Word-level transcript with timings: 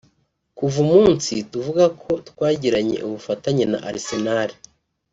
Kuva 0.57 0.77
umunsi 0.85 1.31
tuvuga 1.51 1.83
ko 2.01 2.11
twagiranye 2.29 2.95
ubufatanye 3.07 3.63
na 3.71 3.77
Arsenal 3.89 4.49